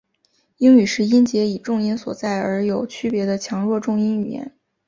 [0.57, 4.51] 英语是音节以重音所在而有区别的强弱重音语言。